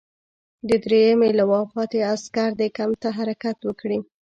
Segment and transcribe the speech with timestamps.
[0.69, 3.99] د دریمې لواء پاتې عسکر دې کمپ ته حرکت وکړي.